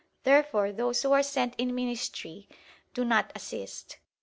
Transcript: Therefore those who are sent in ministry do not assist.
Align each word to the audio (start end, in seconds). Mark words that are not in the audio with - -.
Therefore 0.23 0.71
those 0.71 1.03
who 1.03 1.11
are 1.11 1.21
sent 1.21 1.53
in 1.59 1.75
ministry 1.75 2.47
do 2.95 3.05
not 3.05 3.31
assist. 3.35 3.99